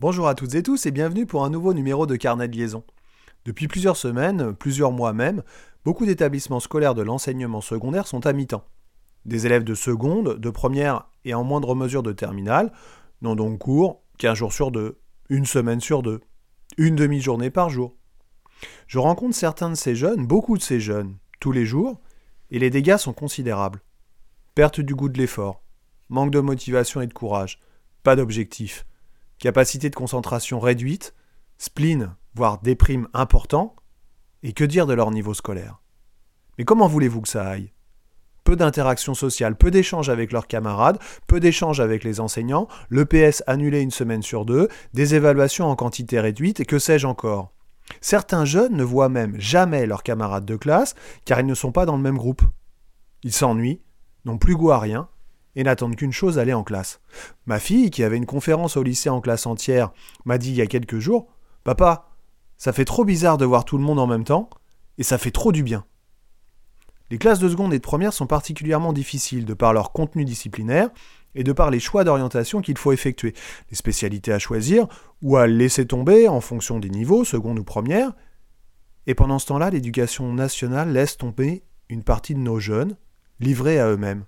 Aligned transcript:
Bonjour 0.00 0.28
à 0.28 0.34
toutes 0.34 0.54
et 0.54 0.62
tous 0.62 0.86
et 0.86 0.92
bienvenue 0.92 1.26
pour 1.26 1.44
un 1.44 1.50
nouveau 1.50 1.74
numéro 1.74 2.06
de 2.06 2.16
Carnet 2.16 2.48
de 2.48 2.56
liaison. 2.56 2.84
Depuis 3.44 3.68
plusieurs 3.68 3.98
semaines, 3.98 4.54
plusieurs 4.54 4.92
mois 4.92 5.12
même, 5.12 5.42
beaucoup 5.84 6.06
d'établissements 6.06 6.58
scolaires 6.58 6.94
de 6.94 7.02
l'enseignement 7.02 7.60
secondaire 7.60 8.06
sont 8.06 8.24
à 8.24 8.32
mi-temps. 8.32 8.64
Des 9.26 9.44
élèves 9.44 9.62
de 9.62 9.74
seconde, 9.74 10.38
de 10.38 10.48
première 10.48 11.10
et 11.26 11.34
en 11.34 11.44
moindre 11.44 11.74
mesure 11.74 12.02
de 12.02 12.12
terminale 12.12 12.72
n'ont 13.20 13.36
donc 13.36 13.58
cours 13.58 14.00
qu'un 14.16 14.34
jour 14.34 14.54
sur 14.54 14.70
deux, 14.70 14.98
une 15.28 15.44
semaine 15.44 15.82
sur 15.82 16.00
deux, 16.00 16.20
une 16.78 16.96
demi-journée 16.96 17.50
par 17.50 17.68
jour. 17.68 17.94
Je 18.86 18.98
rencontre 18.98 19.36
certains 19.36 19.68
de 19.68 19.74
ces 19.74 19.94
jeunes, 19.94 20.26
beaucoup 20.26 20.56
de 20.56 20.62
ces 20.62 20.80
jeunes, 20.80 21.18
tous 21.40 21.52
les 21.52 21.66
jours, 21.66 22.00
et 22.50 22.58
les 22.58 22.70
dégâts 22.70 22.96
sont 22.96 23.12
considérables. 23.12 23.82
Perte 24.54 24.80
du 24.80 24.94
goût 24.94 25.10
de 25.10 25.18
l'effort, 25.18 25.62
manque 26.08 26.30
de 26.30 26.40
motivation 26.40 27.02
et 27.02 27.06
de 27.06 27.12
courage, 27.12 27.60
pas 28.02 28.16
d'objectif, 28.16 28.86
capacité 29.40 29.90
de 29.90 29.96
concentration 29.96 30.60
réduite, 30.60 31.14
spleen, 31.58 32.14
voire 32.34 32.60
déprime 32.60 33.08
important, 33.14 33.74
et 34.42 34.52
que 34.52 34.64
dire 34.64 34.86
de 34.86 34.92
leur 34.92 35.10
niveau 35.10 35.34
scolaire? 35.34 35.80
Mais 36.58 36.64
comment 36.64 36.86
voulez-vous 36.86 37.22
que 37.22 37.28
ça 37.28 37.48
aille? 37.48 37.72
Peu 38.44 38.54
d'interactions 38.54 39.14
sociales, 39.14 39.56
peu 39.56 39.70
d'échanges 39.70 40.10
avec 40.10 40.30
leurs 40.30 40.46
camarades, 40.46 40.98
peu 41.26 41.40
d'échanges 41.40 41.80
avec 41.80 42.04
les 42.04 42.20
enseignants, 42.20 42.68
l'EPS 42.90 43.42
annulé 43.46 43.80
une 43.80 43.90
semaine 43.90 44.22
sur 44.22 44.44
deux, 44.44 44.68
des 44.94 45.14
évaluations 45.14 45.66
en 45.66 45.76
quantité 45.76 46.20
réduite, 46.20 46.60
et 46.60 46.64
que 46.64 46.78
sais-je 46.78 47.06
encore? 47.06 47.52
Certains 48.00 48.44
jeunes 48.44 48.76
ne 48.76 48.84
voient 48.84 49.08
même 49.08 49.38
jamais 49.40 49.86
leurs 49.86 50.02
camarades 50.02 50.44
de 50.44 50.56
classe 50.56 50.94
car 51.24 51.40
ils 51.40 51.46
ne 51.46 51.54
sont 51.54 51.72
pas 51.72 51.86
dans 51.86 51.96
le 51.96 52.02
même 52.02 52.18
groupe. 52.18 52.42
Ils 53.24 53.32
s'ennuient, 53.32 53.82
n'ont 54.24 54.38
plus 54.38 54.54
goût 54.54 54.70
à 54.70 54.78
rien 54.78 55.08
et 55.56 55.64
n'attendent 55.64 55.96
qu'une 55.96 56.12
chose, 56.12 56.38
aller 56.38 56.52
en 56.52 56.62
classe. 56.62 57.00
Ma 57.46 57.58
fille, 57.58 57.90
qui 57.90 58.04
avait 58.04 58.16
une 58.16 58.26
conférence 58.26 58.76
au 58.76 58.82
lycée 58.82 59.10
en 59.10 59.20
classe 59.20 59.46
entière, 59.46 59.92
m'a 60.24 60.38
dit 60.38 60.50
il 60.50 60.56
y 60.56 60.62
a 60.62 60.66
quelques 60.66 60.98
jours 60.98 61.28
Papa, 61.64 62.08
ça 62.56 62.72
fait 62.72 62.84
trop 62.84 63.04
bizarre 63.04 63.38
de 63.38 63.44
voir 63.44 63.64
tout 63.64 63.78
le 63.78 63.84
monde 63.84 63.98
en 63.98 64.06
même 64.06 64.24
temps, 64.24 64.48
et 64.98 65.02
ça 65.02 65.18
fait 65.18 65.30
trop 65.30 65.52
du 65.52 65.62
bien. 65.62 65.84
Les 67.10 67.18
classes 67.18 67.40
de 67.40 67.48
seconde 67.48 67.74
et 67.74 67.78
de 67.78 67.82
première 67.82 68.12
sont 68.12 68.26
particulièrement 68.26 68.92
difficiles 68.92 69.44
de 69.44 69.54
par 69.54 69.72
leur 69.72 69.92
contenu 69.92 70.24
disciplinaire 70.24 70.90
et 71.34 71.42
de 71.42 71.52
par 71.52 71.70
les 71.70 71.80
choix 71.80 72.04
d'orientation 72.04 72.60
qu'il 72.60 72.78
faut 72.78 72.92
effectuer, 72.92 73.34
les 73.70 73.76
spécialités 73.76 74.32
à 74.32 74.38
choisir 74.38 74.86
ou 75.22 75.36
à 75.36 75.46
laisser 75.46 75.86
tomber 75.86 76.28
en 76.28 76.40
fonction 76.40 76.78
des 76.78 76.90
niveaux, 76.90 77.24
seconde 77.24 77.58
ou 77.58 77.64
première. 77.64 78.12
Et 79.06 79.14
pendant 79.14 79.38
ce 79.38 79.46
temps-là, 79.46 79.70
l'éducation 79.70 80.32
nationale 80.32 80.92
laisse 80.92 81.16
tomber 81.16 81.64
une 81.88 82.04
partie 82.04 82.34
de 82.34 82.40
nos 82.40 82.60
jeunes, 82.60 82.96
livrés 83.40 83.80
à 83.80 83.88
eux-mêmes. 83.88 84.24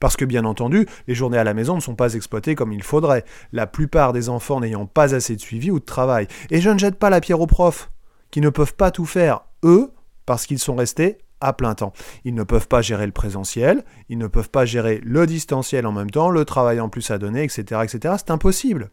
Parce 0.00 0.16
que 0.16 0.24
bien 0.24 0.44
entendu, 0.44 0.86
les 1.06 1.14
journées 1.14 1.38
à 1.38 1.44
la 1.44 1.54
maison 1.54 1.74
ne 1.74 1.80
sont 1.80 1.94
pas 1.94 2.14
exploitées 2.14 2.54
comme 2.54 2.72
il 2.72 2.82
faudrait, 2.82 3.24
la 3.52 3.66
plupart 3.66 4.12
des 4.12 4.28
enfants 4.28 4.60
n'ayant 4.60 4.86
pas 4.86 5.14
assez 5.14 5.36
de 5.36 5.40
suivi 5.40 5.70
ou 5.70 5.80
de 5.80 5.84
travail. 5.84 6.26
Et 6.50 6.60
je 6.60 6.70
ne 6.70 6.78
jette 6.78 6.98
pas 6.98 7.10
la 7.10 7.20
pierre 7.20 7.40
aux 7.40 7.46
profs, 7.46 7.90
qui 8.30 8.40
ne 8.40 8.50
peuvent 8.50 8.74
pas 8.74 8.90
tout 8.90 9.06
faire, 9.06 9.42
eux, 9.64 9.92
parce 10.26 10.46
qu'ils 10.46 10.58
sont 10.58 10.76
restés 10.76 11.18
à 11.40 11.52
plein 11.52 11.74
temps. 11.74 11.92
Ils 12.24 12.34
ne 12.34 12.42
peuvent 12.42 12.68
pas 12.68 12.82
gérer 12.82 13.06
le 13.06 13.12
présentiel, 13.12 13.84
ils 14.08 14.18
ne 14.18 14.26
peuvent 14.26 14.50
pas 14.50 14.64
gérer 14.64 15.00
le 15.04 15.26
distanciel 15.26 15.86
en 15.86 15.92
même 15.92 16.10
temps, 16.10 16.30
le 16.30 16.44
travail 16.44 16.80
en 16.80 16.88
plus 16.88 17.10
à 17.10 17.18
donner, 17.18 17.44
etc. 17.44 17.80
etc. 17.84 18.14
C'est 18.18 18.30
impossible. 18.30 18.90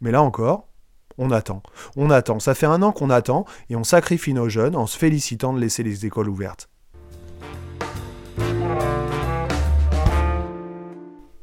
Mais 0.00 0.10
là 0.10 0.22
encore, 0.22 0.68
on 1.18 1.30
attend. 1.30 1.62
On 1.96 2.10
attend. 2.10 2.40
Ça 2.40 2.54
fait 2.54 2.66
un 2.66 2.82
an 2.82 2.92
qu'on 2.92 3.10
attend 3.10 3.44
et 3.68 3.76
on 3.76 3.84
sacrifie 3.84 4.32
nos 4.32 4.48
jeunes 4.48 4.76
en 4.76 4.86
se 4.86 4.96
félicitant 4.96 5.52
de 5.52 5.60
laisser 5.60 5.82
les 5.82 6.06
écoles 6.06 6.28
ouvertes. 6.28 6.69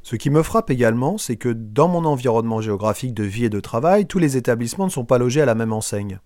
Ce 0.09 0.15
qui 0.15 0.29
me 0.29 0.41
frappe 0.41 0.69
également, 0.69 1.17
c'est 1.17 1.35
que 1.35 1.49
dans 1.49 1.89
mon 1.89 2.05
environnement 2.05 2.61
géographique 2.61 3.13
de 3.13 3.25
vie 3.25 3.43
et 3.43 3.49
de 3.49 3.59
travail, 3.59 4.05
tous 4.05 4.19
les 4.19 4.37
établissements 4.37 4.85
ne 4.85 4.89
sont 4.89 5.03
pas 5.03 5.17
logés 5.17 5.41
à 5.41 5.45
la 5.45 5.53
même 5.53 5.73
enseigne. 5.73 6.21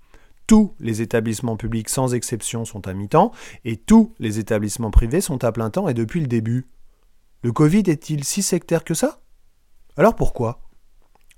Tous 0.46 0.76
les 0.80 1.02
établissements 1.02 1.58
publics 1.58 1.90
sans 1.90 2.14
exception 2.14 2.64
sont 2.64 2.88
à 2.88 2.94
mi-temps 2.94 3.32
et 3.66 3.78
tous 3.78 4.14
les 4.20 4.38
établissements 4.38 4.92
privés 4.92 5.20
sont 5.20 5.44
à 5.44 5.52
plein 5.52 5.72
temps 5.72 5.88
et 5.88 5.96
depuis 5.96 6.20
le 6.20 6.28
début. 6.28 6.70
Le 7.42 7.52
Covid 7.52 7.82
est-il 7.88 8.24
si 8.24 8.44
sectaire 8.44 8.84
que 8.84 8.94
ça? 8.94 9.20
Alors 9.98 10.16
pourquoi? 10.16 10.62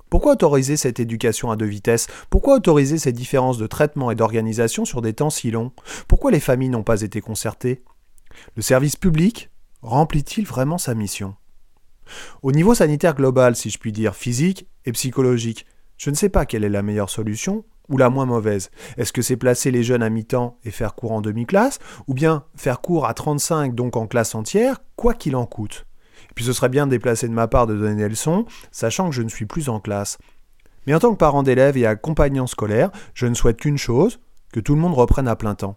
Pourquoi 0.09 0.33
autoriser 0.33 0.75
cette 0.75 0.99
éducation 0.99 1.49
à 1.49 1.55
deux 1.55 1.65
vitesses? 1.65 2.07
Pourquoi 2.29 2.55
autoriser 2.55 2.97
ces 2.97 3.13
différences 3.13 3.57
de 3.57 3.67
traitement 3.67 4.11
et 4.11 4.15
d'organisation 4.15 4.83
sur 4.83 5.01
des 5.01 5.13
temps 5.13 5.29
si 5.29 5.49
longs? 5.49 5.71
Pourquoi 6.09 6.29
les 6.29 6.41
familles 6.41 6.71
n'ont 6.71 6.83
pas 6.83 7.03
été 7.03 7.21
concertées? 7.21 7.85
Le 8.57 8.61
service 8.61 8.97
public 8.97 9.49
remplit-il 9.81 10.45
vraiment 10.45 10.77
sa 10.77 10.93
mission? 10.93 11.35
Au 12.41 12.51
niveau 12.51 12.73
sanitaire 12.73 13.15
global, 13.15 13.55
si 13.55 13.69
je 13.69 13.77
puis 13.77 13.91
dire, 13.91 14.15
physique 14.15 14.67
et 14.85 14.91
psychologique, 14.91 15.65
je 15.97 16.09
ne 16.09 16.15
sais 16.15 16.29
pas 16.29 16.45
quelle 16.45 16.63
est 16.63 16.69
la 16.69 16.81
meilleure 16.81 17.09
solution 17.09 17.65
ou 17.89 17.97
la 17.97 18.09
moins 18.09 18.25
mauvaise. 18.25 18.71
Est-ce 18.97 19.13
que 19.13 19.21
c'est 19.21 19.37
placer 19.37 19.71
les 19.71 19.83
jeunes 19.83 20.03
à 20.03 20.09
mi-temps 20.09 20.57
et 20.63 20.71
faire 20.71 20.95
cours 20.95 21.11
en 21.11 21.21
demi-classe, 21.21 21.79
ou 22.07 22.13
bien 22.13 22.45
faire 22.55 22.81
cours 22.81 23.05
à 23.05 23.13
35 23.13 23.75
donc 23.75 23.95
en 23.97 24.07
classe 24.07 24.35
entière, 24.35 24.81
quoi 24.95 25.13
qu'il 25.13 25.35
en 25.35 25.45
coûte? 25.45 25.85
Et 26.29 26.33
puis 26.33 26.45
ce 26.45 26.53
serait 26.53 26.69
bien 26.69 26.87
déplacé 26.87 27.27
de 27.27 27.33
ma 27.33 27.47
part 27.47 27.67
de 27.67 27.75
donner 27.75 27.95
des 27.95 28.09
leçons, 28.09 28.45
sachant 28.71 29.09
que 29.09 29.15
je 29.15 29.21
ne 29.21 29.29
suis 29.29 29.45
plus 29.45 29.69
en 29.69 29.79
classe. 29.79 30.17
Mais 30.87 30.93
en 30.93 30.99
tant 30.99 31.11
que 31.11 31.17
parent 31.17 31.43
d'élèves 31.43 31.77
et 31.77 31.85
accompagnant 31.85 32.47
scolaire, 32.47 32.89
je 33.13 33.27
ne 33.27 33.33
souhaite 33.33 33.57
qu'une 33.57 33.77
chose, 33.77 34.19
que 34.51 34.59
tout 34.59 34.75
le 34.75 34.81
monde 34.81 34.93
reprenne 34.93 35.27
à 35.27 35.35
plein 35.35 35.55
temps. 35.55 35.75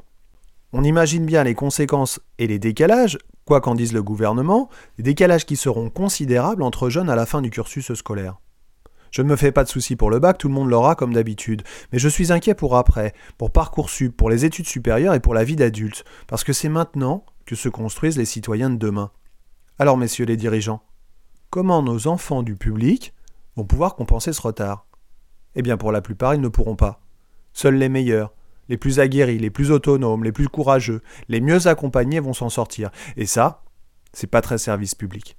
On 0.73 0.85
imagine 0.85 1.25
bien 1.25 1.45
les 1.45 1.55
conséquences 1.55 2.21
et 2.39 2.47
les 2.47 2.59
décalages 2.59 3.19
quoi 3.47 3.61
qu'en 3.61 3.77
dise 3.77 3.95
le 3.95 4.03
gouvernement, 4.03 4.69
des 4.99 5.05
décalages 5.05 5.47
qui 5.47 5.57
seront 5.57 5.89
considérables 5.89 6.63
entre 6.63 6.91
jeunes 6.91 7.09
à 7.09 7.17
la 7.17 7.27
fin 7.27 7.41
du 7.41 7.49
cursus 7.49 7.95
scolaire. 7.95 8.37
Je 9.13 9.23
ne 9.23 9.29
me 9.29 9.37
fais 9.37 9.53
pas 9.53 9.63
de 9.63 9.69
soucis 9.69 9.95
pour 9.95 10.11
le 10.11 10.19
bac, 10.19 10.37
tout 10.37 10.49
le 10.49 10.55
monde 10.55 10.69
l'aura 10.69 10.97
comme 10.97 11.15
d'habitude, 11.15 11.63
mais 11.93 12.01
je 12.01 12.09
suis 12.09 12.33
inquiet 12.33 12.55
pour 12.55 12.77
après, 12.77 13.15
pour 13.39 13.53
Parcoursup, 13.53 14.15
pour 14.15 14.29
les 14.29 14.45
études 14.45 14.67
supérieures 14.67 15.15
et 15.15 15.21
pour 15.21 15.33
la 15.33 15.45
vie 15.45 15.57
d'adulte, 15.57 16.05
parce 16.27 16.43
que 16.43 16.53
c'est 16.53 16.69
maintenant 16.69 17.25
que 17.47 17.55
se 17.55 17.69
construisent 17.69 18.19
les 18.19 18.25
citoyens 18.25 18.69
de 18.69 18.77
demain. 18.77 19.13
Alors 19.79 19.97
messieurs 19.97 20.27
les 20.27 20.37
dirigeants, 20.37 20.83
comment 21.49 21.83
nos 21.83 22.09
enfants 22.09 22.43
du 22.43 22.57
public 22.57 23.15
vont 23.55 23.65
pouvoir 23.65 23.95
compenser 23.95 24.33
ce 24.33 24.43
retard? 24.43 24.87
Eh 25.55 25.63
bien 25.63 25.77
pour 25.77 25.93
la 25.93 26.03
plupart, 26.03 26.35
ils 26.35 26.41
ne 26.41 26.49
pourront 26.49 26.77
pas. 26.77 27.01
Seuls 27.53 27.77
les 27.77 27.89
meilleurs, 27.89 28.35
les 28.69 28.77
plus 28.77 29.01
aguerris, 29.01 29.39
les 29.39 29.51
plus 29.51 29.71
autonomes, 29.71 30.25
les 30.25 30.33
plus 30.33 30.49
courageux, 30.49 31.03
les 31.29 31.41
mieux 31.41 31.67
accompagnés 31.67 32.21
vont 32.21 32.33
s'en 32.33 32.49
sortir. 32.49 32.91
Et 33.17 33.27
ça, 33.27 33.65
c'est 34.13 34.27
pas 34.27 34.41
très 34.41 34.59
service 34.59 34.95
public. 34.95 35.37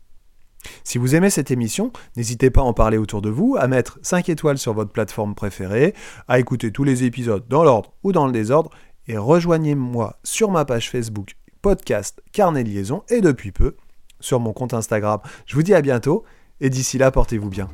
Si 0.83 0.97
vous 0.97 1.15
aimez 1.15 1.29
cette 1.29 1.51
émission, 1.51 1.91
n'hésitez 2.15 2.49
pas 2.49 2.61
à 2.61 2.65
en 2.65 2.73
parler 2.73 2.97
autour 2.97 3.21
de 3.21 3.29
vous, 3.29 3.55
à 3.59 3.67
mettre 3.67 3.99
5 4.01 4.29
étoiles 4.29 4.57
sur 4.57 4.73
votre 4.73 4.91
plateforme 4.91 5.35
préférée, 5.35 5.93
à 6.27 6.39
écouter 6.39 6.71
tous 6.71 6.83
les 6.83 7.03
épisodes 7.03 7.45
dans 7.47 7.63
l'ordre 7.63 7.93
ou 8.03 8.11
dans 8.11 8.25
le 8.25 8.31
désordre, 8.31 8.71
et 9.07 9.17
rejoignez-moi 9.17 10.19
sur 10.23 10.51
ma 10.51 10.65
page 10.65 10.89
Facebook 10.89 11.35
podcast 11.61 12.21
Carnet 12.33 12.63
liaison 12.63 13.03
et 13.09 13.21
depuis 13.21 13.51
peu 13.51 13.75
sur 14.19 14.39
mon 14.39 14.53
compte 14.53 14.73
Instagram. 14.73 15.19
Je 15.45 15.55
vous 15.55 15.63
dis 15.63 15.73
à 15.73 15.81
bientôt 15.81 16.23
et 16.59 16.69
d'ici 16.69 16.97
là 16.97 17.11
portez-vous 17.11 17.49
bien. 17.49 17.69